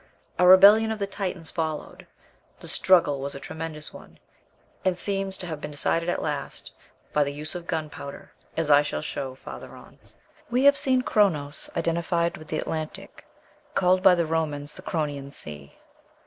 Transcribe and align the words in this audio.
A 0.39 0.47
rebellion 0.47 0.89
of 0.91 0.97
the 0.97 1.05
Titans 1.05 1.51
followed. 1.51 2.07
The 2.59 2.67
struggle 2.67 3.19
was 3.21 3.35
a 3.35 3.39
tremendous 3.39 3.93
one, 3.93 4.17
and 4.83 4.97
seems 4.97 5.37
to 5.37 5.45
have 5.45 5.61
been 5.61 5.69
decided 5.69 6.09
at 6.09 6.23
last 6.23 6.71
by 7.13 7.23
the 7.23 7.31
use 7.31 7.53
of 7.53 7.67
gunpowder, 7.67 8.31
as 8.57 8.71
I 8.71 8.81
shall 8.81 9.03
show 9.03 9.35
farther 9.35 9.75
on. 9.75 9.99
We 10.49 10.63
have 10.63 10.75
seen 10.75 11.03
Chronos 11.03 11.69
identified 11.77 12.35
with 12.37 12.47
the 12.47 12.57
Atlantic, 12.57 13.27
called 13.75 14.01
by 14.01 14.15
the 14.15 14.25
Romans 14.25 14.73
the 14.73 14.81
"Chronian 14.81 15.29
Sea." 15.29 15.77